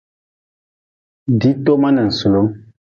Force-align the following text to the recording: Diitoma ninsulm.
Diitoma 1.39 1.89
ninsulm. 1.95 2.47